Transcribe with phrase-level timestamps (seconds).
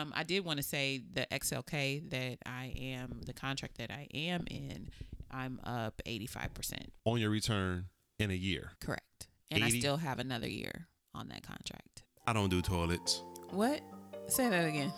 [0.00, 4.06] Um, I did want to say the XLK that I am, the contract that I
[4.14, 4.88] am in,
[5.30, 6.86] I'm up 85%.
[7.04, 7.86] On your return
[8.18, 8.72] in a year.
[8.80, 9.28] Correct.
[9.50, 9.76] And 80?
[9.76, 12.02] I still have another year on that contract.
[12.26, 13.22] I don't do toilets.
[13.50, 13.80] What?
[14.26, 14.92] Say that again.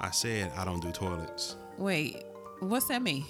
[0.00, 1.56] I said I don't do toilets.
[1.76, 2.24] Wait,
[2.60, 3.24] what's that mean?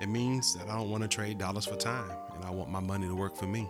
[0.00, 2.80] It means that I don't want to trade dollars for time and I want my
[2.80, 3.68] money to work for me.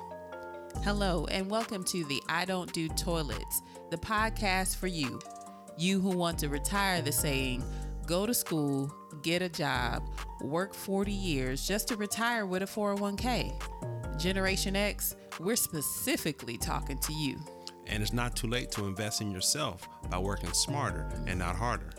[0.82, 5.18] Hello, and welcome to the I Don't Do Toilets, the podcast for you.
[5.78, 7.62] You who want to retire the saying,
[8.04, 8.92] go to school,
[9.22, 10.02] get a job,
[10.40, 14.18] work 40 years just to retire with a 401k.
[14.18, 17.38] Generation X, we're specifically talking to you.
[17.86, 21.90] And it's not too late to invest in yourself by working smarter and not harder.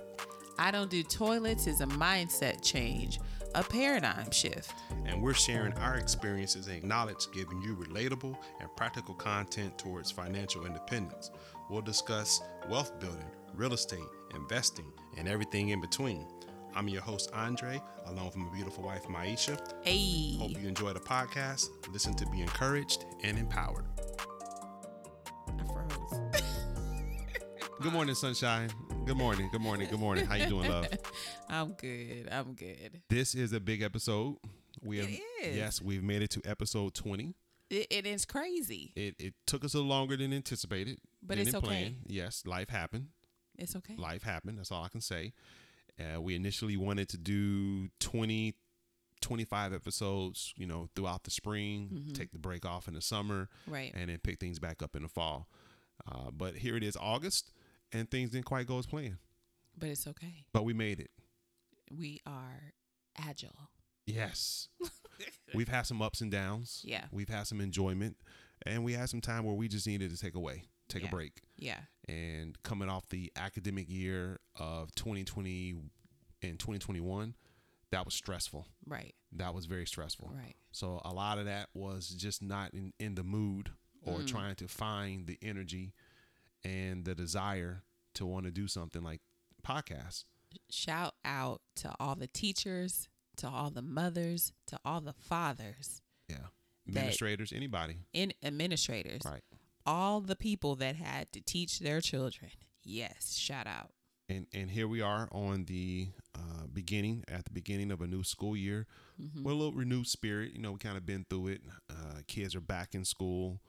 [0.57, 3.21] I Don't Do Toilets is a mindset change,
[3.55, 4.73] a paradigm shift.
[5.05, 10.65] And we're sharing our experiences and knowledge, giving you relatable and practical content towards financial
[10.65, 11.31] independence.
[11.69, 13.23] We'll discuss wealth building,
[13.55, 13.99] real estate,
[14.35, 16.25] investing, and everything in between.
[16.75, 19.59] I'm your host, Andre, along with my beautiful wife, Maisha.
[19.81, 20.37] Hey.
[20.37, 21.69] Hope you enjoy the podcast.
[21.91, 23.85] Listen to be encouraged and empowered.
[25.47, 26.41] I froze.
[27.81, 28.69] Good morning, sunshine.
[29.05, 29.49] Good morning.
[29.51, 29.87] Good morning.
[29.89, 30.25] Good morning.
[30.25, 30.87] How you doing, love?
[31.49, 32.29] I'm good.
[32.31, 33.01] I'm good.
[33.09, 34.35] This is a big episode.
[34.81, 35.57] We have, It is.
[35.57, 37.33] Yes, we've made it to episode 20.
[37.69, 38.91] It, it is crazy.
[38.95, 40.99] It, it took us a little longer than anticipated.
[41.21, 41.65] But than it's okay.
[41.65, 41.95] planned.
[42.05, 43.07] Yes, life happened.
[43.59, 43.95] It's okay.
[43.97, 44.57] Life happened.
[44.57, 45.33] That's all I can say.
[45.99, 48.55] Uh, we initially wanted to do 20,
[49.21, 53.71] 25 episodes, you know, throughout the spring, take the break off in the summer, Mm-hmm.
[53.73, 53.91] Right.
[53.93, 55.47] and then pick things back up in the fall.
[56.09, 57.51] Uh, but here it is, August,
[57.91, 59.17] and things didn't quite go as planned.
[59.77, 60.45] But it's okay.
[60.53, 61.11] But we made it.
[61.91, 62.73] We are
[63.17, 63.69] agile.
[64.05, 64.69] Yes.
[65.53, 66.81] We've had some ups and downs.
[66.85, 67.05] Yeah.
[67.11, 68.15] We've had some enjoyment.
[68.65, 71.07] And we had some time where we just needed to take away, take Yeah.
[71.07, 71.41] a break.
[71.57, 71.79] Yeah.
[72.07, 75.75] And coming off the academic year of 2020
[76.41, 77.35] and 2021,
[77.91, 78.67] that was stressful.
[78.85, 79.15] Right.
[79.31, 80.31] That was very stressful.
[80.33, 80.55] Right.
[80.71, 83.71] So a lot of that was just not in, in the mood
[84.07, 84.13] Mm.
[84.17, 85.93] or trying to find the energy
[86.63, 87.83] and the desire
[88.13, 89.19] to want to do something like
[89.61, 90.23] podcasts.
[90.69, 96.47] Shout out to all the teachers, to all the mothers, to all the fathers, Yeah.
[96.87, 97.97] Administrators, anybody.
[98.13, 99.43] in administrators, Right.
[99.89, 102.51] All the people that had to teach their children.
[102.83, 103.89] Yes, shout out.
[104.29, 108.23] and and here we are on the uh, beginning at the beginning of a new
[108.23, 108.85] school year
[109.21, 109.43] Mm-hmm.
[109.43, 112.55] with a little renewed spirit you know we kind of been through it uh, kids
[112.55, 113.59] are back in school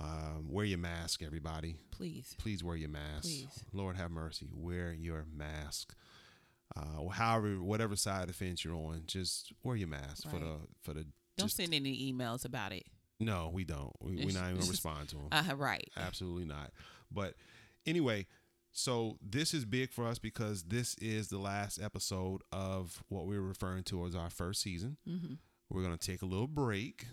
[0.00, 2.34] um, wear your mask everybody Please.
[2.38, 3.64] please wear your mask Please.
[3.74, 5.94] lord have mercy wear your mask
[6.76, 10.56] uh, however whatever side of the fence you're on just wear your mask for the
[10.82, 11.04] for the
[11.36, 12.86] Don't just, send any emails about it.
[13.20, 15.88] No we don't we, we're not even gonna respond to them Uh, right.
[15.96, 16.70] Absolutely not.
[17.10, 17.34] But
[17.86, 18.26] anyway,
[18.72, 23.40] so this is big for us because this is the last episode of what we're
[23.40, 24.98] referring to as our first season.
[25.08, 25.34] Mm-hmm.
[25.70, 27.06] We're going to take a little break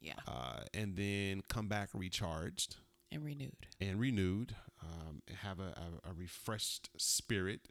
[0.00, 0.14] Yeah.
[0.26, 2.76] uh, and then come back recharged
[3.12, 3.66] And renewed.
[3.80, 5.74] and renewed, um, have a,
[6.06, 7.68] a, a refreshed spirit,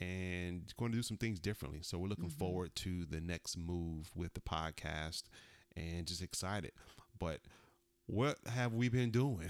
[0.00, 1.80] and going to do some things differently.
[1.82, 5.24] So we're looking forward to the next move with the podcast
[5.76, 6.72] and just excited.
[7.24, 7.40] But
[8.06, 9.48] what have we been doing?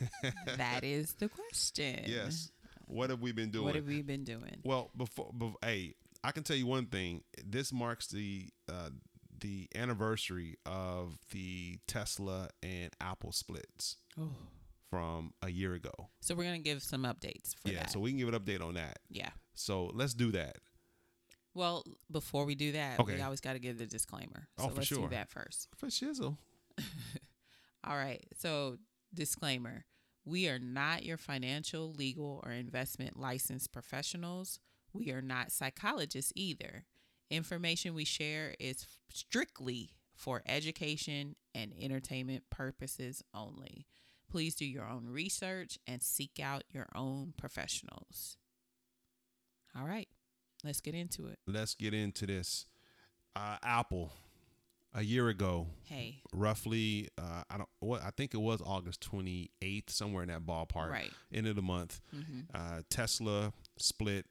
[0.56, 2.04] that is the question.
[2.06, 2.50] Yes.
[2.86, 3.64] What have we been doing?
[3.64, 4.60] What have we been doing?
[4.64, 7.22] well, before, before, hey, I can tell you one thing.
[7.44, 8.90] This marks the uh,
[9.40, 14.30] the anniversary of the Tesla and Apple splits Oh.
[14.90, 15.92] from a year ago.
[16.20, 17.90] So we're gonna give some updates for yeah, that.
[17.90, 18.98] so we can give an update on that.
[19.10, 19.30] yeah.
[19.54, 20.56] So let's do that.
[21.54, 23.14] Well, before we do that, Okay.
[23.14, 24.46] we always got to give the disclaimer.
[24.58, 25.02] Oh, So for let's sure.
[25.08, 25.68] do that first.
[25.74, 26.36] For shizzle.
[27.84, 28.24] All right.
[28.38, 28.78] So,
[29.14, 29.84] disclaimer
[30.26, 34.58] we are not your financial, legal, or investment licensed professionals.
[34.92, 36.84] We are not psychologists either.
[37.30, 43.86] Information we share is strictly for education and entertainment purposes only.
[44.28, 48.36] Please do your own research and seek out your own professionals.
[49.78, 50.08] All right.
[50.64, 51.38] Let's get into it.
[51.46, 52.66] Let's get into this.
[53.36, 54.12] Uh, Apple,
[54.94, 59.50] a year ago, Hey, roughly, uh, I don't what I think it was August twenty
[59.62, 60.90] eighth, somewhere in that ballpark.
[60.90, 61.10] Right.
[61.32, 62.00] End of the month.
[62.54, 64.26] Uh, Tesla split,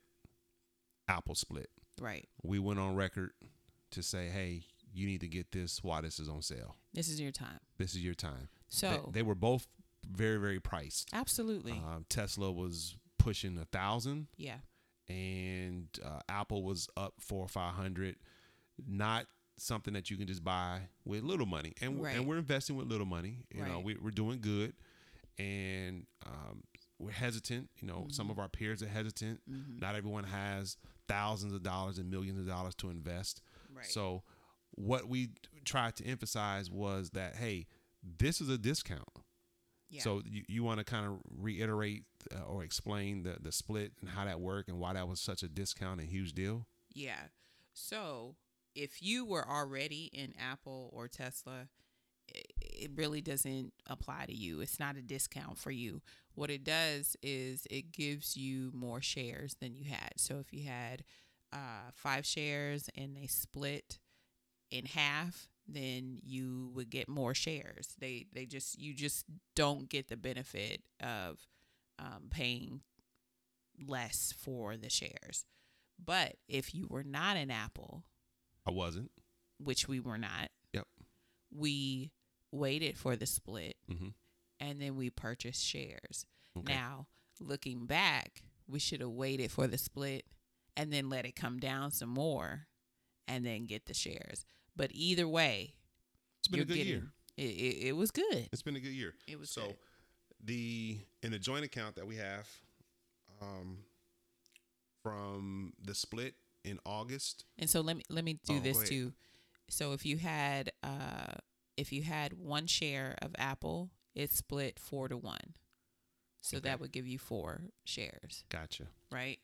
[1.08, 1.68] Apple split.
[2.00, 2.28] right.
[2.42, 3.30] We went on record
[3.92, 4.62] to say, hey,
[4.92, 6.76] you need to get this while this is on sale.
[6.92, 7.60] This is your time.
[7.78, 8.48] This is your time.
[8.68, 9.66] So, they, they were both
[10.10, 11.10] very, very priced.
[11.12, 11.72] absolutely.
[11.72, 14.56] Um, Tesla was pushing a thousand, yeah.
[15.08, 18.16] and uh, Apple was up four or five hundred.
[18.86, 19.26] Not
[19.58, 22.16] something that you can just buy with little money, and we're, Right.
[22.16, 23.44] and we're investing with little money.
[23.54, 23.84] You know, Right.
[23.84, 24.74] we, we're doing good,
[25.38, 26.62] and um,
[26.98, 27.70] we're hesitant.
[27.80, 28.32] You know, some Mhm.
[28.32, 29.40] of our peers are hesitant.
[29.48, 29.80] Mhm.
[29.80, 30.76] Not everyone has
[31.08, 33.42] thousands of dollars and millions of dollars to invest.
[33.70, 33.84] Right.
[33.86, 34.24] So,
[34.72, 35.30] what we
[35.64, 37.66] tried to emphasize was that hey,
[38.02, 39.08] this is a discount.
[39.88, 40.02] yeah.
[40.02, 42.04] So you, you want to kind of reiterate
[42.34, 45.42] uh, or explain the the split and how that worked and why that was such
[45.42, 46.66] a discount and huge deal.
[46.92, 47.28] Yeah.
[47.72, 48.36] So
[48.76, 51.68] if you were already in Apple or Tesla,
[52.28, 54.60] it, really doesn't apply to you.
[54.60, 56.02] It's not a discount for you.
[56.34, 60.12] What it does is it gives you more shares than you had.
[60.16, 61.04] So if you had
[61.52, 63.98] uh, five shares and they split
[64.70, 67.94] in half, then you would get more shares.
[67.98, 69.24] They they just you just
[69.54, 71.46] don't get the benefit of
[71.98, 72.82] um, paying
[73.86, 75.44] less for the shares.
[76.02, 78.04] But if you were not an Apple,
[78.66, 79.10] I wasn't.
[79.58, 80.86] which we were not, Yep.
[81.54, 82.12] we
[82.52, 84.08] waited for the split Mm-hmm.
[84.60, 86.26] and then we purchased shares.
[86.58, 86.72] Okay.
[86.74, 87.06] Now,
[87.40, 90.24] looking back, we should have waited for the split
[90.76, 92.66] and then let it come down some more
[93.28, 94.44] and then get the shares.
[94.74, 95.74] But either way,
[96.40, 97.12] it's been a good getting year.
[97.36, 98.48] it, it, it was good.
[98.52, 99.14] It's been a good year.
[99.26, 99.76] It was so good.
[100.44, 102.46] the in the joint account that we have
[103.40, 103.78] um
[105.02, 106.34] from the split
[106.66, 109.12] in August And so let me let me do Oh, this too.
[109.68, 111.34] So if you had uh
[111.76, 115.54] if you had one share of Apple, it's split four to one.
[116.40, 116.68] So Okay.
[116.68, 119.38] that would give you four shares, gotcha right?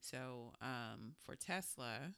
[0.00, 2.14] So um for Tesla,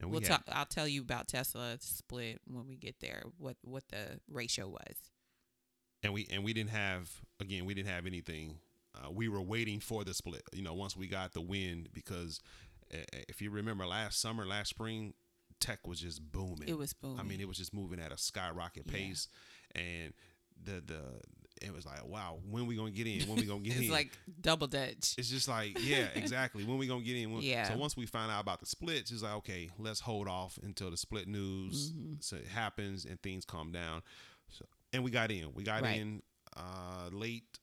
[0.00, 3.24] and we we'll had, talk I'll tell you about Tesla split when we get there,
[3.38, 4.96] what what the ratio was.
[6.02, 7.10] and we and we didn't have
[7.40, 8.56] again we didn't have anything
[8.94, 12.40] uh, we were waiting for the split you know once we got the win because
[13.28, 15.14] if you remember last summer last spring
[15.60, 17.20] tech was just booming It was booming.
[17.20, 18.92] i mean it was just moving at a skyrocket Yeah.
[18.92, 19.28] pace
[19.74, 20.12] and
[20.62, 21.00] the the
[21.60, 23.82] it was like wow when we gonna get in when we gonna get it's in
[23.84, 24.10] It's like
[24.40, 25.14] double dutch.
[25.16, 27.68] it's just like yeah exactly when we gonna get in when, Yeah.
[27.68, 30.90] so once we find out about the splits it's like okay let's hold off until
[30.90, 32.22] the split news Mhm.
[32.22, 34.02] so it happens and things calm down
[34.50, 36.00] so, and we got in we got Right.
[36.00, 36.22] in
[36.56, 37.58] uh late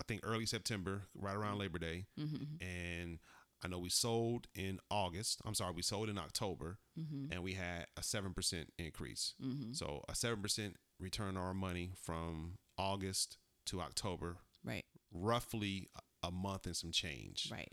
[0.00, 3.18] i think early september right around labor day Mm-hmm, and
[3.64, 7.52] i know we sold in august i'm sorry we sold in october mm-hmm, and we
[7.54, 9.72] had a 7% increase mm-hmm.
[9.72, 15.88] so a 7% return on our money from august to october Right, roughly
[16.22, 17.72] a- month and some change right.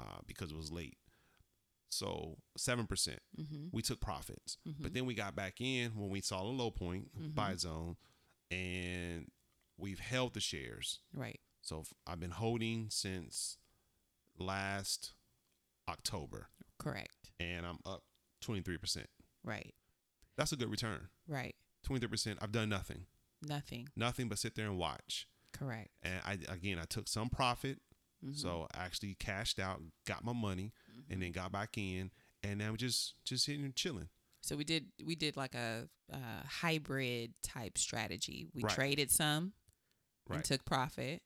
[0.00, 0.96] uh, because it was late.
[1.88, 3.68] So seven percent, Mm-hmm.
[3.70, 7.10] we took profits, but then we got back in when we saw the low point
[7.18, 7.34] Mhm.
[7.34, 7.96] buy zone,
[8.50, 9.30] and
[9.78, 11.00] we've held the shares.
[11.14, 11.40] Right.
[11.60, 13.58] So I've been holding since
[14.38, 15.12] last
[15.88, 16.48] October,
[16.78, 17.30] Correct.
[17.40, 18.02] and I'm up
[18.40, 19.08] twenty three percent.
[19.44, 19.74] Right.
[20.36, 21.08] That's a good return.
[21.26, 21.54] Right.
[21.84, 22.38] Twenty three percent.
[22.42, 23.06] I've done nothing,
[23.42, 23.88] Nothing.
[23.96, 25.26] nothing but sit there and watch.
[25.52, 25.90] Correct.
[26.02, 27.80] And I again, I took some profit,
[28.24, 28.36] Mhm.
[28.36, 31.04] so I actually cashed out, got my money, Mhm.
[31.10, 32.10] and then got back in,
[32.42, 34.08] and now we just just sitting and chilling.
[34.42, 38.46] So we did we did like a, a hybrid type strategy.
[38.54, 38.72] We Right.
[38.74, 39.52] traded some
[40.28, 40.36] Right.
[40.36, 41.22] and took profit,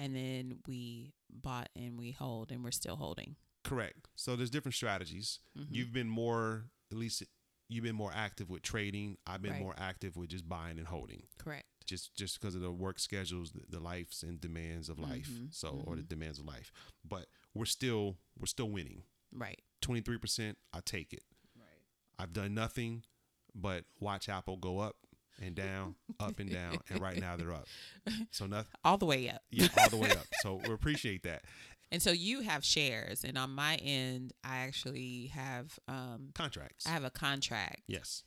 [0.00, 3.36] and then we bought and we hold, and we're still holding.
[3.62, 4.08] Correct.
[4.16, 5.38] So there's different strategies.
[5.56, 5.66] Mhm.
[5.70, 7.22] You've been more, at least
[7.68, 9.18] you've been more active with trading.
[9.26, 9.60] I've been Right.
[9.62, 11.66] more active with just buying and holding, Correct.
[11.84, 15.28] just just because of the work schedules, the, the lives and demands of life.
[15.28, 15.52] Mhm.
[15.54, 16.08] So or the Mhm.
[16.08, 16.72] demands of life.
[17.04, 19.04] But we're still we're still winning.
[19.30, 19.60] Right.
[19.82, 20.58] Twenty three percent.
[20.72, 21.24] I take it.
[21.54, 21.84] Right.
[22.18, 23.04] I've done nothing
[23.54, 24.96] but watch Apple go up
[25.40, 27.66] and down, up and down, and right now they're up.
[28.30, 28.72] So nothing.
[28.84, 29.42] All the way up.
[29.50, 30.26] Yeah, all the way up.
[30.42, 31.42] So we appreciate that.
[31.92, 36.86] And so you have shares, and on my end, I actually have um Contracts.
[36.86, 38.22] I have a contract yes.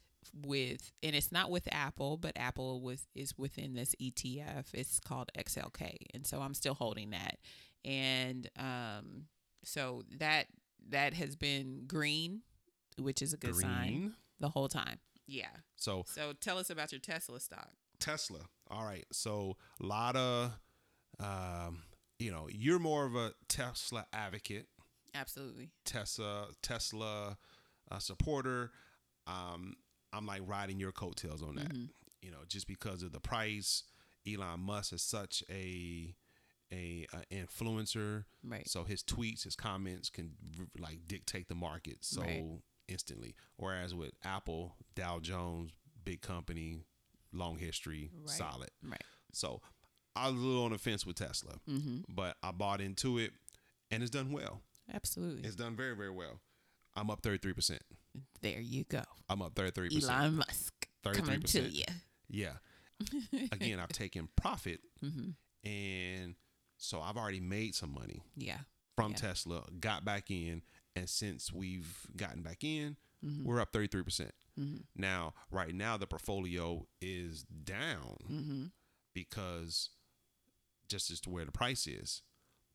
[0.45, 4.65] with, and it's not with Apple, but Apple was is within this ETF.
[4.73, 7.37] It's called XLK, and so I'm still holding that,
[7.85, 9.25] and um,
[9.63, 10.47] so that
[10.89, 12.41] that has been green,
[12.99, 14.99] which is a good sign the whole time.
[15.27, 15.47] Yeah.
[15.75, 17.69] So So tell us about your Tesla stock.
[17.99, 18.39] Tesla.
[18.69, 19.05] All right.
[19.11, 20.51] So a lot of,
[21.19, 21.83] um,
[22.19, 24.67] you know, you're more of a Tesla advocate,
[25.15, 25.69] Absolutely.
[25.85, 27.37] Tesla Tesla
[27.91, 28.71] uh, supporter.
[29.27, 29.75] Um,
[30.11, 31.71] I'm like riding your coattails on that.
[31.73, 31.89] Mhm.
[32.21, 33.83] You know, just because of the price.
[34.25, 36.15] Elon Musk is such a
[36.71, 38.23] a, a influencer.
[38.43, 38.67] Right.
[38.67, 40.31] So his tweets, his comments can
[40.79, 42.61] like dictate the market so Right.
[42.93, 43.35] Instantly.
[43.57, 45.71] Whereas with Apple, Dow Jones,
[46.05, 46.85] big company,
[47.33, 48.29] long history, Right.
[48.29, 48.69] solid.
[48.81, 49.01] Right.
[49.33, 49.61] So
[50.15, 52.01] I was a little on the fence with Tesla, Mm-hmm.
[52.07, 53.31] but I bought into it
[53.91, 54.61] and it's done well.
[54.93, 55.45] Absolutely.
[55.47, 56.39] It's done very, very well.
[56.95, 57.79] I'm up 33%.
[58.41, 59.01] there you go.
[59.27, 60.03] I'm up 33%.
[60.03, 61.73] Elon Musk coming to 33%.
[61.73, 61.83] you.
[62.29, 62.53] Yeah.
[63.51, 65.31] Again, I've taken profit hmm
[65.67, 66.35] and
[66.77, 68.59] So I've already made some money Yeah.
[68.95, 69.17] from Yeah.
[69.17, 70.61] Tesla, got back in,
[70.95, 73.45] and since we've gotten back in, Mm-hmm.
[73.45, 74.03] we're up 33%.
[74.59, 74.75] Mm-hmm.
[74.97, 78.63] Now, right now, the portfolio is down Mm-hmm.
[79.13, 79.91] because
[80.89, 82.21] just as to where the price is,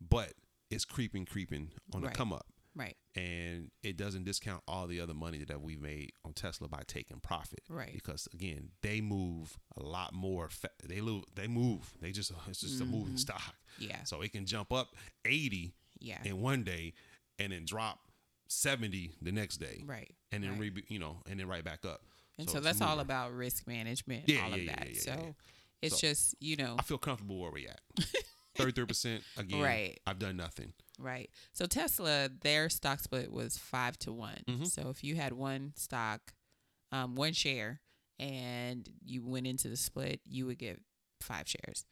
[0.01, 0.33] but
[0.71, 2.47] it's creeping, creeping on the come up.
[2.75, 2.97] Right.
[3.15, 7.19] And it doesn't discount all the other money that we've made on Tesla by taking
[7.21, 7.61] profit.
[7.69, 7.93] Right.
[7.93, 10.49] Because again, they move a lot more.
[10.49, 11.25] Fa- they move.
[11.35, 11.93] They move.
[12.01, 13.19] They just it's just a moving Mhm.
[13.19, 13.55] stock.
[13.79, 14.05] Yeah.
[14.05, 14.95] So it can jump up
[15.25, 16.23] eighty Yeah.
[16.25, 16.95] in one day
[17.39, 17.99] and then drop
[18.49, 20.15] seventy the next day, Right.
[20.33, 20.73] and then right.
[20.75, 22.03] re- you know, and then right back up.
[22.39, 24.97] And So so, that's all about risk management, Yeah, all yeah, of yeah, that.
[24.97, 25.35] so
[25.83, 27.81] it's So- just, you know, I feel comfortable where we're at.
[28.57, 29.61] Thirty-three percent again.
[29.61, 30.01] Right.
[30.07, 30.73] I've done nothing.
[30.99, 31.31] right.
[31.53, 34.43] So Tesla, their stock split was five to one.
[34.49, 34.67] Mhm.
[34.67, 36.33] So if you had one stock,
[36.91, 37.81] um, one share,
[38.19, 40.81] and you went into the split, you would get
[41.21, 41.85] five shares.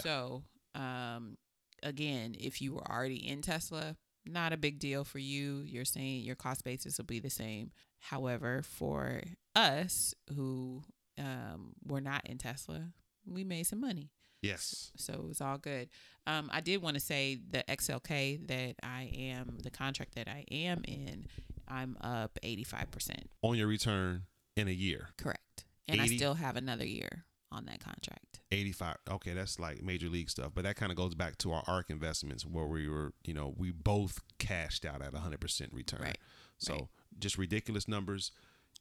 [0.00, 0.44] So,
[0.76, 1.36] um,
[1.82, 5.62] again, if you were already in Tesla, not a big deal for you.
[5.64, 7.70] You're saying your cost basis will be the same.
[7.98, 9.22] However, for
[9.54, 10.82] us who
[11.18, 12.92] um, were not in Tesla,
[13.26, 14.10] we made some money.
[14.42, 14.90] Yes.
[14.96, 15.88] So it was all good.
[16.26, 20.44] Um, I did want to say the XLK that I am, the contract that I
[20.50, 21.26] am in,
[21.68, 23.26] I'm up 85%.
[23.42, 24.24] On your return
[24.56, 25.64] in a year, Correct.
[25.88, 26.14] And 80?
[26.14, 28.31] I still have another year on that contract.
[28.52, 28.96] Eighty-five.
[29.10, 30.52] Okay, that's like major league stuff.
[30.54, 33.54] But that kind of goes back to our ARK investments where we were, you know,
[33.56, 36.02] we both cashed out at hundred percent return.
[36.02, 36.18] Right.
[36.58, 36.84] So right.
[37.18, 38.30] just ridiculous numbers.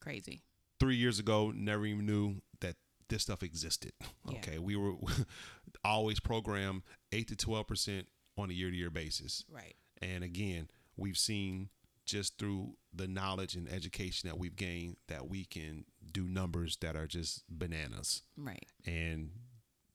[0.01, 0.43] Crazy.
[0.79, 2.75] Three years ago, never even knew that
[3.07, 3.93] this stuff existed.
[4.29, 4.37] Yeah.
[4.37, 4.93] Okay, we were
[5.85, 6.81] always programmed
[7.13, 9.45] eight to twelve percent on a year-to-year basis.
[9.49, 9.75] Right.
[10.01, 11.69] And again, we've seen
[12.05, 16.95] just through the knowledge and education that we've gained that we can do numbers that
[16.95, 18.23] are just bananas.
[18.35, 18.65] Right.
[18.85, 19.31] And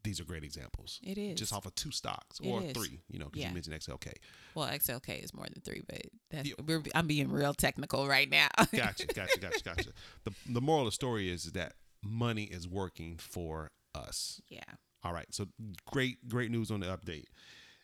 [0.07, 1.01] these are great examples.
[1.03, 1.39] It is.
[1.39, 3.49] Just off of two stocks or three, you know, because Yeah.
[3.49, 4.13] you mentioned XLK.
[4.55, 6.55] well, XLK is more than three, but that's, Yeah.
[6.65, 8.49] we're, I'm being real technical right now.
[8.73, 9.91] Gotcha, gotcha, gotcha, gotcha.
[10.25, 14.41] The, the moral of the story is that money is working for us.
[14.49, 14.63] yeah.
[15.05, 15.27] All right.
[15.35, 15.47] So
[15.91, 17.25] great, great news on the update.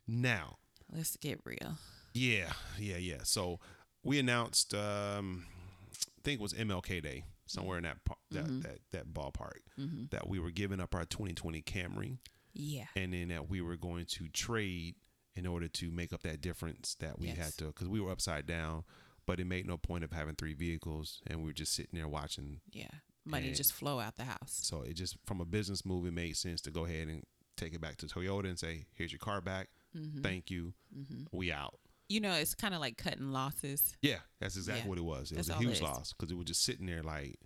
[0.07, 0.57] Now,
[0.93, 1.79] Let's get real.
[2.15, 3.23] Yeah, yeah, yeah.
[3.25, 3.61] So
[4.05, 5.47] we announced, um,
[5.93, 8.63] I think it was MLK Day, somewhere in that par- that, Mhm.
[8.63, 12.19] that that ballpark, hmm that we were giving up our 2020 Camry,
[12.55, 12.87] Yeah.
[12.97, 14.97] and then that we were going to trade
[15.35, 18.47] in order to make up that difference that we had to, because we were upside
[18.47, 18.85] down.
[19.25, 22.09] But it made no point of having three vehicles, and we were just sitting there
[22.09, 22.61] watching.
[22.73, 22.91] Yeah.
[23.25, 24.53] Money And- just flow out the house.
[24.65, 27.25] So it just, from a business move, it made sense to go ahead and
[27.57, 29.71] take it back to Toyota and say, "Here's your car back.
[29.93, 30.75] hmm Thank you.
[30.93, 31.79] hmm We out."
[32.13, 33.95] You know, it's kind of like cutting losses.
[34.03, 35.33] Yeah, that's exactly Yeah, what it was.
[35.33, 37.39] It that's was a huge loss because it was just sitting there like,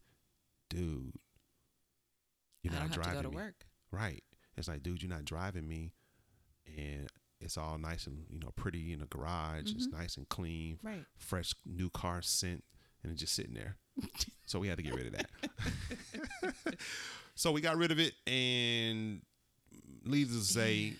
[0.70, 1.12] dude,
[2.62, 3.36] you're not driving to go to me.
[3.36, 3.66] work.
[3.92, 4.24] Right.
[4.56, 5.92] It's like, dude, you're not driving me,
[6.76, 7.06] and
[7.40, 9.70] it's all nice and you know pretty in the garage.
[9.72, 9.92] It's Mhm.
[9.92, 11.04] nice and clean, Right.
[11.16, 12.64] fresh new car scent,
[13.02, 13.76] and it's just sitting there.
[14.46, 16.76] so we had to get rid of that.
[17.36, 19.22] so we got rid of it, and
[20.04, 20.94] leaves us to say,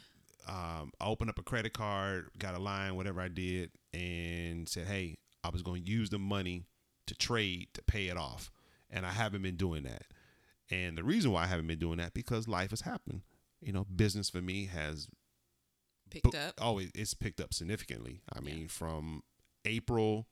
[0.49, 4.87] um, I opened up a credit card, got a line, whatever I did, and said,
[4.87, 6.67] hey, I was going to use the money
[7.07, 8.50] to trade to pay it off,
[8.91, 10.03] and I haven't been doing that.
[10.71, 13.23] And the reason why I haven't been doing that because life has happened.
[13.61, 15.09] You know, business for me has
[16.11, 16.55] Picked bu- up.
[16.61, 18.21] Oh, it's picked up significantly.
[18.33, 18.45] I Yeah.
[18.55, 19.23] mean, from
[19.65, 20.26] April,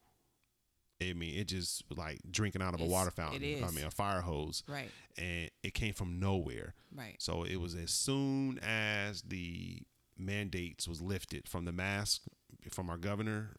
[1.02, 3.42] I mean, it just like drinking out of a water fountain.
[3.64, 4.90] I mean, a fire hose, Right.
[5.16, 6.74] and it came from nowhere.
[6.92, 7.16] Right.
[7.20, 9.82] So it was as soon as the
[10.18, 12.22] mandates was lifted from the mask
[12.70, 13.56] from our governor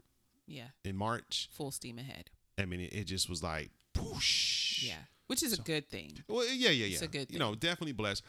[0.48, 0.68] Yeah.
[0.84, 1.50] in March.
[1.54, 2.30] Full steam ahead.
[2.58, 4.84] I mean, it, it just was like, whoosh.
[4.84, 4.96] Yeah.
[5.28, 6.14] Which is a good thing.
[6.28, 6.94] Well, yeah, yeah, yeah.
[6.94, 8.24] It's a good You know, definitely blessed,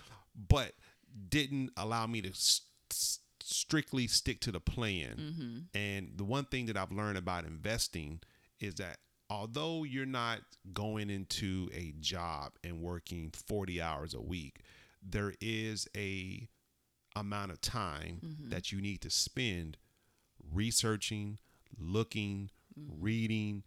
[0.48, 0.72] but
[1.28, 5.16] didn't allow me to s- s- strictly stick to the plan.
[5.18, 5.58] Mm-hmm.
[5.78, 8.20] And the one thing that I've learned about investing
[8.60, 10.40] is that although you're not
[10.72, 14.60] going into a job and working 40 hours a week,
[15.02, 16.48] there is a
[17.16, 18.50] amount of time Mhm.
[18.50, 19.78] that you need to spend
[20.52, 21.38] researching,
[21.78, 23.64] looking, reading,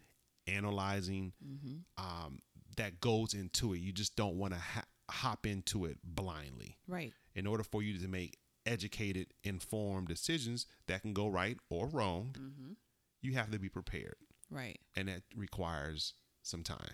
[0.48, 1.78] analyzing Mm-hmm.
[1.98, 2.42] um,
[2.78, 3.80] that goes into it.
[3.80, 6.78] You just don't want to ha- hop into it blindly.
[6.88, 7.14] Right.
[7.36, 12.34] In order for you to make educated, informed decisions that can go right or wrong,
[12.40, 12.74] Mm-hmm.
[13.22, 14.16] you have to be prepared,
[14.50, 14.80] Right.
[14.96, 16.94] and that requires some time.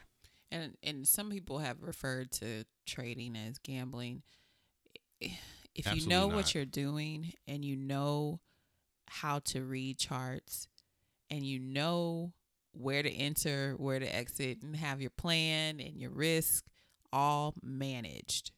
[0.52, 4.24] And and some people have referred to trading as gambling.
[5.76, 6.36] If you know not.
[6.36, 8.40] what you're doing and you know
[9.08, 10.68] how to read charts
[11.30, 12.34] and you know
[12.72, 16.66] where to enter, where to exit and have your plan and your risk
[17.12, 18.52] all managed,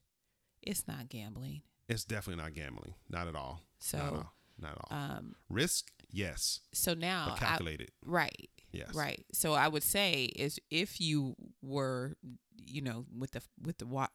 [0.62, 1.62] it's not gambling.
[1.90, 3.62] It's definitely not gambling, not at all.
[3.80, 4.34] So Not at all.
[4.60, 4.98] not at all.
[4.98, 8.94] Um, Risk, yes, so now, but I, calculated, right, yes.
[8.94, 9.24] right.
[9.32, 12.16] So I would say is if you were,
[12.58, 14.10] you know, with the with the what,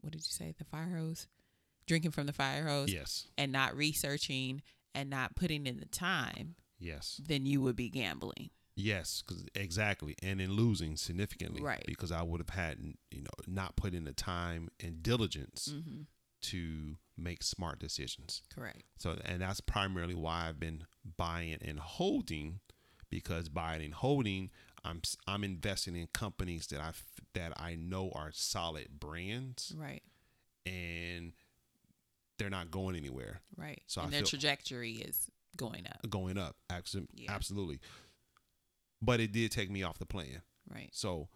[0.00, 0.54] what did you say?
[0.56, 1.26] The fire hose,
[1.86, 4.62] drinking from the fire hose, Yes, and not researching
[4.94, 8.50] and not putting in the time, yes, then you would be gambling.
[8.76, 9.22] yes.
[9.26, 11.82] Because exactly, and in losing significantly, Right.
[11.86, 12.78] Because I would have had,
[13.10, 16.02] you know, not put in the time and diligence Mm-hmm.
[16.42, 18.42] to make smart decisions.
[18.54, 18.82] Correct.
[18.96, 20.84] So, and that's primarily why I've been
[21.16, 22.60] buying and holding,
[23.10, 24.50] because buying and holding,
[24.84, 26.92] I'm I'm investing in companies that I
[27.34, 30.02] that I know are solid brands, Right.
[30.64, 31.32] and
[32.40, 33.80] they're not going anywhere, Right.
[33.86, 36.08] So and I their trajectory is going up.
[36.10, 36.56] going up.
[36.68, 37.32] Absolutely, Yeah.
[37.32, 37.78] absolutely.
[39.00, 40.42] But it did take me off the plan.
[40.68, 40.90] Right.
[40.92, 41.28] So,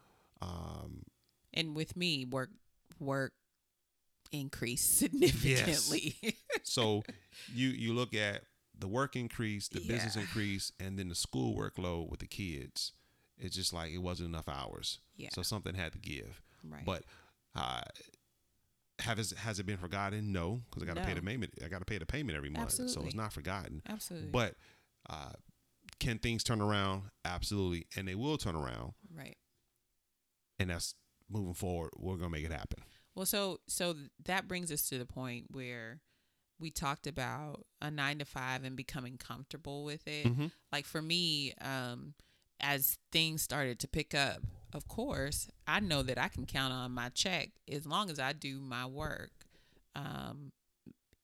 [0.43, 1.05] um,
[1.53, 2.51] And with me, work
[2.99, 3.33] work
[4.33, 6.17] increased significantly.
[6.63, 7.05] so
[7.55, 8.43] you you look at
[8.77, 12.93] the work increase, the business increase, and then the school workload with the kids.
[13.39, 14.99] It's just like it wasn't enough hours.
[15.17, 15.29] yeah.
[15.33, 16.41] So something had to give.
[16.69, 16.85] right.
[16.85, 17.05] But
[17.55, 17.83] uh,
[19.01, 20.33] have it, has it been forgotten?
[20.33, 21.53] No, because I got to pay the payment.
[21.65, 23.83] I got to pay the payment every month, so it's not forgotten.
[23.89, 24.31] Absolutely.
[24.31, 24.55] But
[25.11, 25.33] uh,
[26.01, 27.05] can things turn around?
[27.25, 28.93] Absolutely, and they will turn around.
[29.17, 29.37] right.
[30.59, 30.95] And that's
[31.29, 31.91] moving forward.
[31.97, 32.85] We're gonna make it happen.
[33.17, 36.01] Well, so so that brings us to the point where
[36.61, 40.27] we talked about a nine to five and becoming comfortable with it.
[40.27, 40.53] Mhm.
[40.73, 42.15] Like for me, um,
[42.61, 44.43] as things started to pick up,
[44.75, 48.33] of course, I know that I can count on my check as long as I
[48.33, 49.31] do my work,
[49.95, 50.53] um,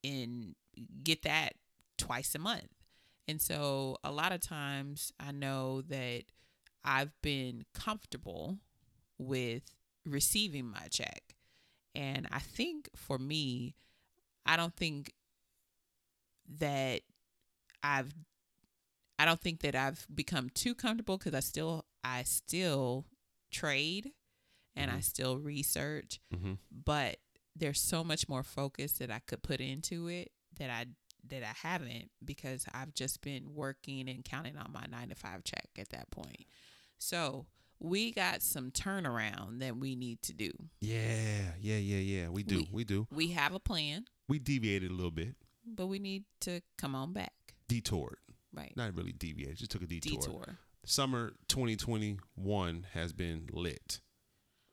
[0.03, 0.55] and
[1.03, 1.53] get that
[1.97, 2.69] twice a month.
[3.27, 6.23] And so a lot of times I know that
[6.83, 8.57] I've been comfortable
[9.17, 9.63] with
[10.05, 11.35] receiving my check.
[11.93, 13.75] And I think for me,
[14.45, 15.13] I don't think
[16.59, 17.01] that
[17.83, 18.13] I've
[19.19, 23.05] I don't think that I've become too comfortable cuz I still I still
[23.51, 24.11] trade
[24.75, 25.03] and I Mhm.
[25.03, 26.53] still research, Mm-hmm.
[26.71, 27.19] but
[27.55, 30.87] there's so much more focus that I could put into it that I
[31.23, 35.43] that I haven't because I've just been working and counting on my 9 to 5
[35.43, 36.47] check at that point.
[36.97, 37.45] So,
[37.79, 40.51] we got some turnaround that we need to do.
[40.79, 42.29] Yeah, yeah, yeah, yeah.
[42.29, 43.07] We do, We- we, do.
[43.11, 47.13] We have a plan, We deviated a little bit, but we need to come on
[47.13, 47.33] back.
[47.67, 48.17] detoured.
[48.51, 48.75] Right.
[48.75, 50.19] Not really deviated, just took a detour.
[50.19, 50.59] Detour.
[50.85, 54.01] Summer 2021 has been lit.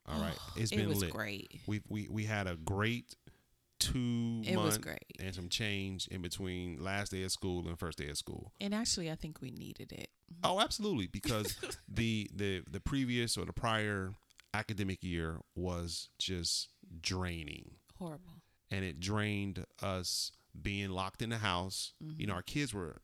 [0.07, 1.11] All right, it's it been was lit.
[1.11, 1.61] great.
[1.67, 3.15] We we we had a great
[3.81, 5.05] two It month great.
[5.21, 8.53] and some change in between last day of school and first day of school.
[8.61, 10.09] And actually, I think we needed it.
[10.43, 11.57] Oh, absolutely, because
[11.89, 14.15] the the the previous or the prior
[14.55, 18.41] academic year was just draining, Horrible.
[18.71, 21.93] and it drained us being locked in the house.
[22.01, 22.25] You Mm-hmm.
[22.29, 23.03] know, our kids were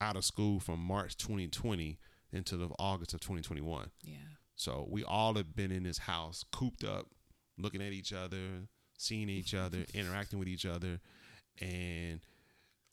[0.00, 1.98] out of school from March 2020
[2.32, 3.90] until the August of 2021.
[4.02, 4.14] Yeah.
[4.56, 7.06] So we all have been in this house, cooped up,
[7.58, 8.66] looking at each other,
[8.98, 11.00] seeing each other, interacting with each other,
[11.60, 12.20] and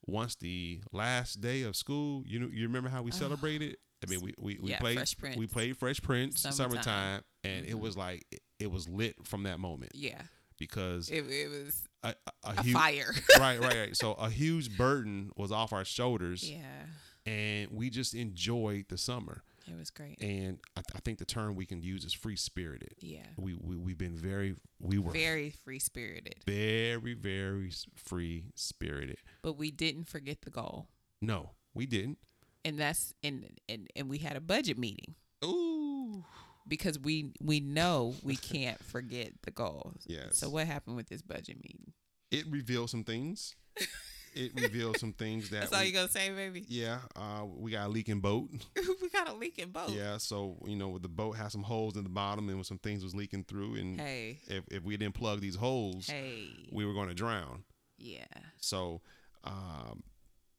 [0.06, 3.78] once the last day of school, you know, you remember how we celebrated?
[4.06, 5.38] I mean, we we, we Yeah, played Fresh Prince.
[5.38, 6.54] we played Fresh Prince Summertime.
[6.70, 7.80] summertime, and it Mhm.
[7.80, 10.22] was like it, it was lit from that moment Yeah.
[10.60, 13.13] because It, it was a, a, a a huge fire.
[13.39, 16.86] right right right so a huge burden was off our shoulders, yeah.
[17.28, 19.44] And we just enjoyed the summer.
[19.70, 20.22] It was great.
[20.22, 22.96] And I, I think the term we can use is free spirited.
[23.02, 23.26] Yeah.
[23.38, 26.36] We, we we've been very we were Very free spirited.
[26.46, 29.18] very very free spirited.
[29.42, 30.88] But we didn't forget the goal.
[31.22, 32.18] No, we didn't.
[32.63, 36.24] And that's and and, and we had a budget meeting Ooh.
[36.68, 40.04] because we we know we can't forget the goals.
[40.08, 40.38] Yes.
[40.38, 41.92] So what happened with this budget meeting?
[42.32, 43.56] It revealed some things.
[44.38, 46.65] it revealed some things that That's all we- you gonna say, baby?
[46.67, 48.50] yeah, uh, we got a leaking boat.
[49.02, 49.89] we got a leaking boat.
[49.89, 53.04] Yeah, so you know, the boat had some holes in the bottom, and some things
[53.04, 54.39] was leaking through, and Hey.
[54.47, 56.50] if if we didn't plug these holes, Hey.
[56.71, 57.63] we were going to drown.
[57.97, 58.26] yeah.
[58.60, 59.02] So,
[59.43, 60.04] um,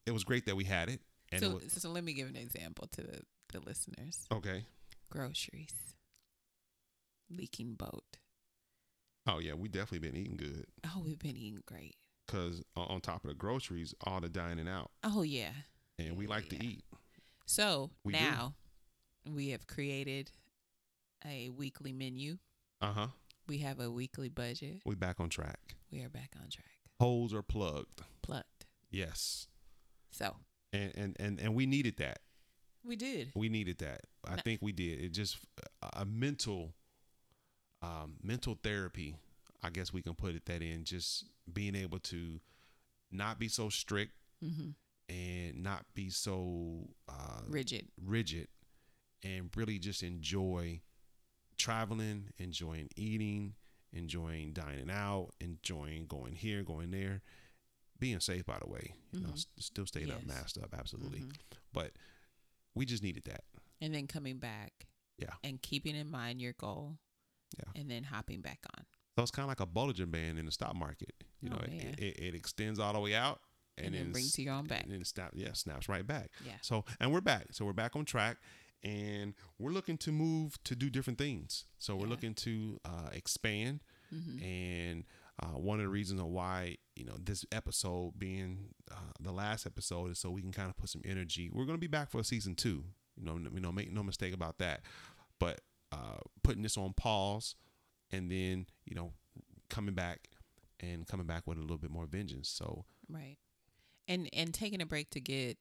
[0.05, 1.01] it was great that we had it.
[1.31, 3.21] And So, it was, so let me give an example to the,
[3.53, 4.25] the listeners.
[4.31, 4.65] okay.
[5.11, 5.73] Groceries.
[7.29, 8.17] Leaking boat.
[9.27, 10.65] Oh yeah, we definitely been eating good.
[10.85, 11.95] Oh, we've been eating great.
[12.29, 15.51] Cause on top of the groceries, all the dining out, Oh yeah.
[15.97, 16.83] and we like to eat.
[17.45, 18.19] So We do.
[18.19, 18.53] now
[19.25, 20.31] we have created
[21.25, 22.37] a weekly menu.
[22.81, 23.07] Uh huh.
[23.47, 24.81] We have a weekly budget.
[24.85, 25.75] We're back on track.
[25.91, 26.69] We are back on track.
[26.99, 28.01] Holes are plugged.
[28.21, 28.65] Plugged.
[28.91, 29.47] Yes.
[30.11, 30.35] So
[30.71, 32.19] And and and and we needed that.
[32.83, 33.31] we did.
[33.35, 34.01] We needed that.
[34.27, 34.41] I No.
[34.43, 34.99] think we did.
[35.01, 35.37] It just
[35.93, 36.75] a mental,
[37.81, 39.15] um, mental therapy.
[39.61, 40.83] I guess we can put it that in.
[40.85, 42.39] Just being able to
[43.11, 44.11] not be so strict
[44.43, 44.69] Mm-hmm.
[45.09, 47.89] and not be so uh, Rigid.
[48.01, 48.47] rigid
[49.21, 50.79] and really just enjoy
[51.57, 53.55] traveling, enjoying eating,
[53.91, 57.21] enjoying dining out, enjoying going here, going there,
[57.99, 58.93] being safe, by the way.
[59.11, 59.33] You know, Mhm.
[59.33, 61.19] s- still staying up, masked up, absolutely.
[61.19, 61.33] Mhm.
[61.73, 61.91] But
[62.73, 63.43] we just needed that.
[63.81, 64.87] And then coming back.
[65.17, 65.35] Yeah.
[65.43, 66.97] And keeping in mind your goal.
[67.57, 67.71] Yeah.
[67.75, 68.85] And then hopping back on.
[69.19, 71.13] So it's kind of like a Bollinger Band in the stock market.
[71.41, 73.39] You Oh, know, it, it, it extends all the way out
[73.77, 74.83] and, And, then then brings you on back.
[74.83, 76.31] and then snap, yeah, snaps right back.
[76.45, 76.53] Yeah.
[76.61, 77.47] So, and we're back.
[77.51, 78.37] So we're back on track,
[78.83, 81.65] and we're looking to move to do different things.
[81.77, 82.09] So we're Yeah.
[82.09, 83.81] looking to uh, expand,
[84.13, 84.43] Mm-hmm.
[84.43, 85.03] and
[85.43, 89.65] uh, one of the reasons of why you know this episode being uh, the last
[89.67, 91.49] episode is so we can kind of put some energy.
[91.53, 92.83] We're going to be back for a season two.
[93.17, 94.81] You know, you know, make no mistake about that.
[95.39, 97.53] But uh, putting this on pause,
[98.11, 99.13] and then you know,
[99.69, 100.29] coming back
[100.79, 102.49] and coming back with a little bit more vengeance.
[102.49, 103.37] So Right.
[104.07, 105.57] And and taking a break to get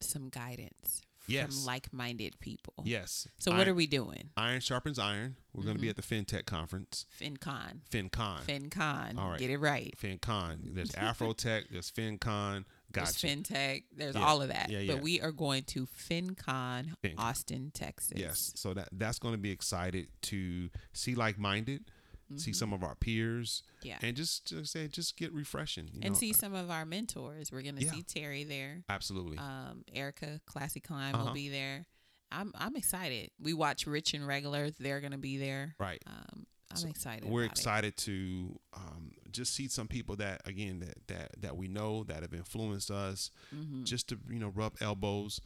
[0.00, 1.54] some guidance Yes.
[1.54, 2.74] from like-minded people.
[2.84, 3.28] yes.
[3.38, 4.30] So what are we doing?
[4.36, 5.36] iron sharpens iron.
[5.54, 5.98] We're going to be mm-hmm.
[5.98, 7.04] at the FinTech conference.
[7.20, 7.80] FinCon.
[7.90, 8.44] FinCon.
[8.46, 9.18] FinCon.
[9.18, 9.38] All right.
[9.38, 9.94] Get it right.
[10.00, 10.74] FinCon.
[10.74, 11.64] There's Afrotech.
[11.70, 12.64] There's FinCon.
[12.90, 13.26] There's Gotcha.
[13.26, 13.84] FinTech.
[13.94, 14.24] There's Yeah.
[14.24, 14.70] all of that.
[14.70, 14.94] Yeah, yeah.
[14.94, 17.14] But we are going to FinCon, FinCon.
[17.18, 18.16] Austin, Texas.
[18.16, 18.52] Yes.
[18.56, 21.90] So that that's going to be excited to see like-minded,
[22.36, 22.56] see Mhm.
[22.56, 23.98] some of our peers, Yeah.
[24.02, 25.88] and just just say just get refreshing.
[25.88, 26.18] You and know?
[26.18, 27.50] see some of our mentors.
[27.50, 27.92] We're gonna Yeah.
[27.92, 28.84] see Terry there.
[28.88, 29.38] Absolutely.
[29.38, 31.24] Um, Erica Classy Climb Uh-huh.
[31.26, 31.86] will be there.
[32.30, 33.30] I'm I'm excited.
[33.38, 34.70] We watch Rich and Regular.
[34.70, 35.74] They're gonna be there.
[35.78, 36.02] right.
[36.06, 37.24] Um, I'm So excited.
[37.26, 37.60] We're about it.
[37.60, 42.20] excited to um, just see some people that again that that that we know that
[42.22, 43.30] have influenced us.
[43.54, 43.84] Mhm.
[43.84, 45.40] Just to you know rub elbows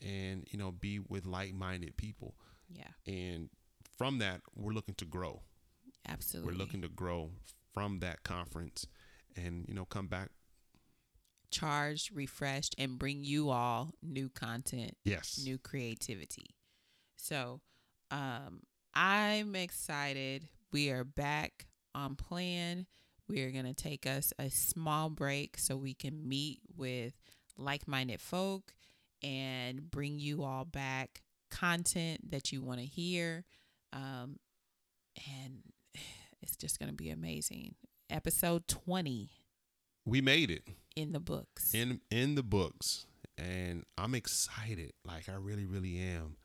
[0.00, 2.36] and you know be with like-minded people.
[2.70, 3.50] Yeah, And
[3.96, 5.42] from that, we're looking to grow.
[6.08, 6.52] Absolutely.
[6.52, 7.30] We're looking to grow
[7.74, 8.86] from that conference,
[9.36, 10.30] and you know come back.
[11.50, 15.40] charged, refreshed, and bring you all new content, Yes.
[15.42, 16.54] new creativity.
[17.16, 17.62] So,
[18.10, 18.60] um,
[18.94, 20.48] I'm excited.
[20.72, 22.86] We are back on plan.
[23.28, 27.14] We are going to take us a small break so we can meet with
[27.56, 28.74] like minded folk
[29.22, 33.44] and bring you all back content that you want to hear.
[33.94, 34.38] Um,
[35.26, 35.62] and
[36.48, 37.74] it's just going to be amazing.
[38.10, 39.30] Episode 20
[40.06, 40.62] we made it
[40.96, 41.74] in the books.
[41.74, 43.04] in in the books,
[43.36, 44.94] and I'm excited.
[45.04, 46.36] Like I really, really am.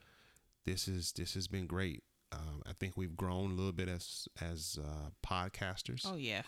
[0.66, 2.04] This is this has been great.
[2.34, 6.02] Um, I think we've grown a little bit as as uh, podcasters.
[6.06, 6.42] oh, yeah.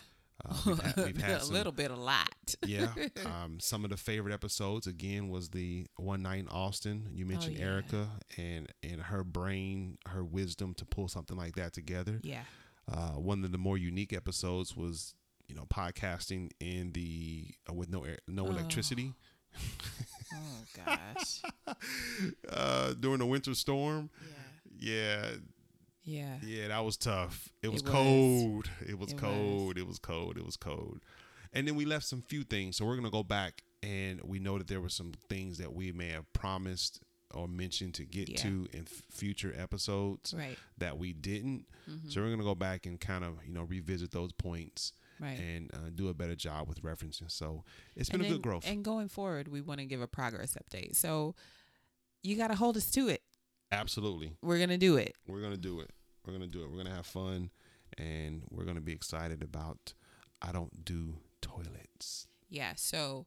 [0.44, 2.54] Uh, we've had, we've had a some, little bit, a lot.
[2.66, 2.92] yeah.
[3.24, 7.08] Um, some of the favorite episodes again was the one night in Austin.
[7.14, 7.66] You mentioned Oh, yeah.
[7.66, 12.20] Erica and and her brain, her wisdom to pull something like that together.
[12.22, 12.42] yeah.
[12.90, 15.14] Uh, one of the more unique episodes was
[15.48, 18.50] you know podcasting in the uh, with no air, no Oh.
[18.50, 19.12] electricity
[20.34, 21.42] Oh, gosh.
[22.50, 24.10] uh, during a winter storm.
[24.22, 24.32] yeah.
[24.78, 25.30] Yeah,
[26.04, 26.36] Yeah.
[26.44, 27.48] yeah, that was tough.
[27.62, 27.92] It was It was.
[27.92, 28.70] cold.
[28.86, 29.20] It was It was.
[29.22, 29.78] cold.
[29.78, 30.36] It was cold.
[30.36, 31.00] It was cold.
[31.54, 32.76] And then we left some few things.
[32.76, 35.90] So we're gonna go back and we know that there were some things that we
[35.92, 37.00] may have promised
[37.34, 38.36] or mentioned to get Yeah.
[38.42, 40.56] to in f- future episodes Right.
[40.78, 41.66] that we didn't.
[41.88, 42.10] Mhm.
[42.12, 45.38] So we're gonna go back and kind of you know revisit those points Right.
[45.38, 47.30] and uh, do a better job with referencing.
[47.30, 48.66] So it's been and a then- good growth.
[48.66, 50.94] And going forward, we want to give a progress update.
[50.96, 51.34] So
[52.22, 53.22] you got to hold us to it.
[53.72, 55.16] Absolutely, We're going to do it.
[55.26, 55.90] we're gonna do it.
[56.24, 56.70] We're gonna do it.
[56.70, 57.50] We're gonna have fun,
[57.98, 59.94] and we're gonna be excited about.
[60.42, 62.26] I don't do toilets.
[62.48, 62.74] Yeah.
[62.76, 63.26] So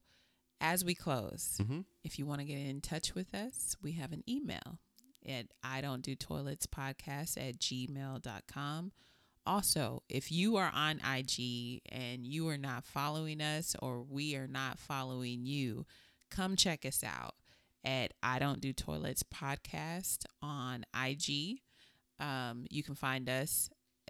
[0.61, 1.81] as we close, Mm-hmm.
[2.03, 4.79] if you want to get in touch with us, we have an email
[5.27, 8.91] at I don't do toilets podcast at gmail.com.
[9.45, 14.47] Also, if you are on IG and you are not following us or we are
[14.47, 15.85] not following you,
[16.29, 17.35] come check us out
[17.83, 21.61] at I don't do toilets podcast on IG.
[22.19, 23.69] Um, you can find us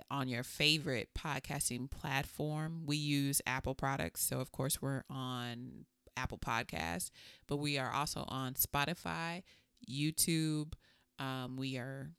[0.09, 2.83] on your favorite podcasting platform.
[2.85, 5.85] We use Apple products, so of course we're on
[6.17, 7.11] Apple Podcasts,
[7.47, 9.43] but we are also on Spotify,
[9.89, 10.73] YouTube.
[11.19, 12.11] Um, we are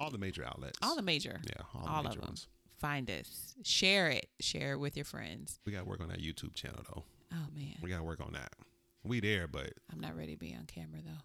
[0.00, 0.78] All the major outlets.
[0.82, 1.40] all the major.
[1.44, 2.28] yeah, all, the all major of them.
[2.30, 2.48] ones.
[2.78, 5.58] Find us, share it, share it with your friends.
[5.66, 7.04] We got to work on that YouTube channel though.
[7.32, 8.52] Oh man, We got to work on that.
[9.02, 11.22] We there, but I'm not ready to be on camera though.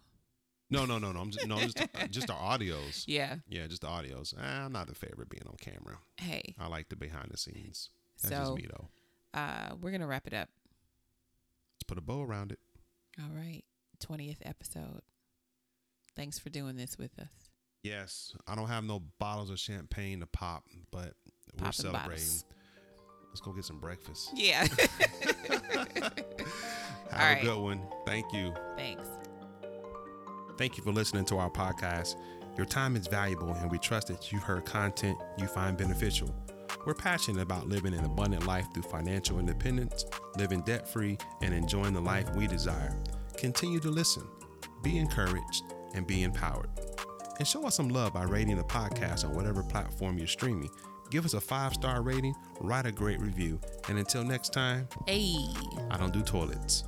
[0.70, 1.20] no, no, no, no.
[1.20, 1.78] I'm just no, just
[2.10, 3.04] just the audios.
[3.06, 3.36] Yeah.
[3.48, 4.34] Yeah, just the audios.
[4.36, 5.98] Eh, I'm not the favorite being on camera.
[6.16, 6.54] Hey.
[6.58, 7.90] I like the behind the scenes.
[8.22, 8.88] That's so just me though.
[9.38, 10.48] uh, we're gonna wrap it up.
[11.76, 12.58] Let's put a bow around it.
[13.20, 13.62] All right,
[14.00, 15.00] twentieth episode.
[16.16, 17.28] Thanks for doing this with us.
[17.82, 21.14] Yes, I don't have no bottles of champagne to pop, but
[21.60, 22.10] we're celebrating.
[22.24, 22.44] bottles.
[23.28, 24.30] Let's go get some breakfast.
[24.34, 24.66] Yeah.
[27.10, 27.42] Have All a right.
[27.42, 27.80] good one.
[28.06, 28.54] Thank you.
[28.76, 29.06] Thanks.
[30.56, 32.14] Thank you for listening to our podcast.
[32.56, 36.32] Your time is valuable, and we trust that you've heard content you find beneficial.
[36.86, 40.04] We're passionate about living an abundant life through financial independence,
[40.36, 42.94] living debt free, and enjoying the life we desire.
[43.36, 44.26] Continue to listen,
[44.82, 46.68] be encouraged, and be empowered.
[47.38, 50.68] And show us some love by rating the podcast on whatever platform you're streaming.
[51.10, 55.36] Give us a five star rating, write a great review, and until next time, Hey.
[55.90, 56.84] I don't do toilets.